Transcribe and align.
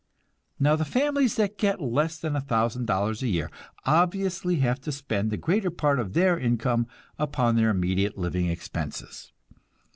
Now 0.59 0.75
the 0.75 0.83
families 0.83 1.35
that 1.35 1.59
get 1.59 1.79
less 1.79 2.17
than 2.17 2.35
a 2.35 2.41
thousand 2.41 2.87
dollars 2.87 3.21
a 3.21 3.27
year 3.27 3.51
obviously 3.85 4.55
have 4.55 4.81
to 4.81 4.91
spend 4.91 5.29
the 5.29 5.37
greater 5.37 5.69
part 5.69 5.99
of 5.99 6.13
their 6.13 6.39
income 6.39 6.87
upon 7.19 7.55
their 7.55 7.69
immediate 7.69 8.17
living 8.17 8.47
expenses. 8.47 9.31